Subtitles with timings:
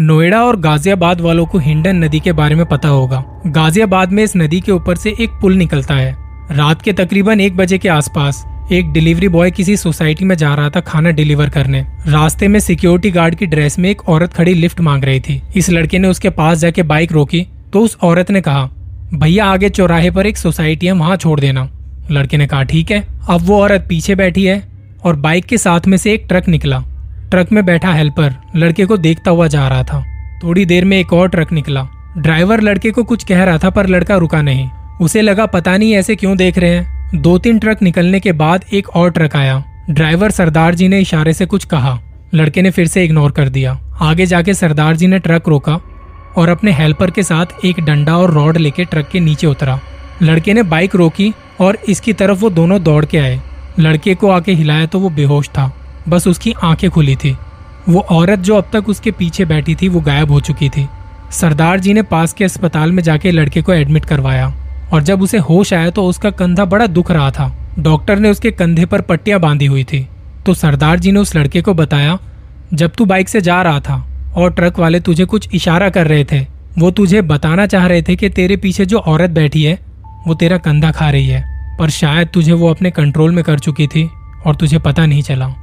[0.00, 4.36] नोएडा और गाजियाबाद वालों को हिंडन नदी के बारे में पता होगा। गाजियाबाद में इस
[4.36, 6.16] नदी के ऊपर से एक पुल निकलता है।
[6.50, 8.42] रात के तकरीबन एक बजे के आसपास,
[8.72, 13.10] एक डिलीवरी बॉय किसी सोसाइटी में जा रहा था खाना डिलीवर करने। रास्ते में सिक्योरिटी
[13.10, 16.30] गार्ड की ड्रेस में एक औरत खड़ी लिफ्ट मांग रही थी। इस लड़के ने उसके
[16.30, 18.68] पास जाके बाइक रोकी तो उस औरत ने कहा,
[19.14, 21.68] भैया, आगे चौराहे पर एक सोसाइटी है, वहाँ छोड़ देना।
[22.10, 24.62] लड़के ने कहा, ठीक है, अब वो औरत पीछे बैठी है
[25.04, 26.84] और बाइक के साथ में से एक ट्रक निकला।
[27.30, 30.04] ट्रक में बैठा हेल्पर लड़के को देखता हुआ जा रहा था।
[30.42, 31.88] थोड़ी देर में एक और ट्रक निकला।
[32.18, 35.92] ड्राइवर लड़के को कुछ कह रहा था पर लड़का रुका नहीं। उसे लगा, पता नहीं
[35.92, 37.00] ऐसे क्यों देख रहे हैं?
[37.14, 41.32] दो तीन ट्रक निकलने के बाद एक और ट्रक आया। ड्राइवर सरदार जी ने इशारे
[41.32, 42.00] से कुछ कहा।
[42.34, 45.80] लड़के ने फिर से इग्नोर कर दिया। आगे जाके सरदार जी ने ट्रक रोका
[46.36, 49.80] और अपने हेल्पर के साथ एक डंडा और रॉड लेके ट्रक के नीचे उतरा।
[50.22, 53.40] लड़के ने बाइक रोकी और इसकी तरफ़ वो दोनों दौड़ के आए।
[53.78, 55.76] लड़के को आके हिलाया तो वो बेहोश था।
[56.10, 57.36] बस उसकी आँखें खुली थी।
[57.88, 60.88] वो औरत जो अब तक उसके पीछे बैठी थी, वो गायब हो चुकी थी।
[61.30, 64.52] सरदार जी ने पास के अस्पताल में जाके लड़के को एडमिट करवाया
[64.92, 68.50] और जब उसे होश आया तो उसका कंधा बड़ा दुख रहा था। डॉक्टर ने उसके
[68.50, 70.06] कंधे पर पट्टियाँ बांधी हुई थी।
[70.46, 72.18] तो सरदार जी ने उस लड़के को बताया,
[72.74, 76.24] जब तू बाइक से जा रहा था और ट्रक वाले तुझे कुछ इशारा कर रहे
[76.24, 76.46] थे,
[76.78, 79.78] वो तुझे बताना चाह रहे थे कि तेरे पीछे जो औरत बैठी है,
[80.26, 81.44] वो तेरा कंधा खा रही है,
[81.78, 84.08] पर शायद तुझे वो अपने कंट्रोल में कर चुकी थी
[84.46, 85.54] और तुझे पता नहीं चला।